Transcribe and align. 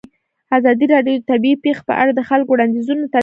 ازادي 0.57 0.85
راډیو 0.93 1.15
د 1.19 1.23
طبیعي 1.31 1.57
پېښې 1.63 1.83
په 1.87 1.93
اړه 2.01 2.11
د 2.15 2.21
خلکو 2.29 2.49
وړاندیزونه 2.53 3.01
ترتیب 3.01 3.11
کړي. 3.13 3.19